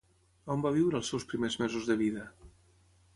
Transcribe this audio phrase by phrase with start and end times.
[0.53, 2.25] On va viure els seus primers mesos de vida?